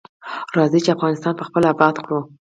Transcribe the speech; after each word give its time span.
راځی 0.57 0.79
چی 0.85 0.89
افغانستان 0.95 1.33
پخپله 1.39 1.67
اباد 1.73 1.95
کړو. 2.05 2.19